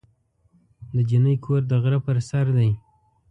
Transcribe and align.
د 0.95 0.97
جینۍ 1.09 1.35
کور 1.45 1.61
د 1.67 1.71
غره 1.81 1.99
په 2.05 2.11
سر 2.29 2.45
دی. 2.57 2.69